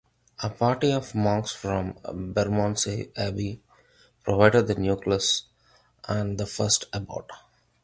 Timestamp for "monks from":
1.13-1.95